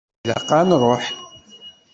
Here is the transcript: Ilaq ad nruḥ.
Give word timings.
Ilaq 0.23 0.49
ad 0.59 0.65
nruḥ. 0.69 1.05